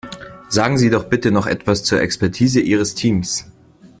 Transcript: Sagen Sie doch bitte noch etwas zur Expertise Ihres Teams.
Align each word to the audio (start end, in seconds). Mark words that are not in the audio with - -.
Sagen 0.49 0.79
Sie 0.79 0.89
doch 0.89 1.03
bitte 1.03 1.29
noch 1.29 1.45
etwas 1.45 1.83
zur 1.83 2.01
Expertise 2.01 2.59
Ihres 2.59 2.95
Teams. 2.95 3.45